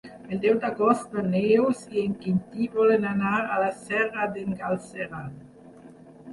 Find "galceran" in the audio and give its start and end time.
4.65-5.33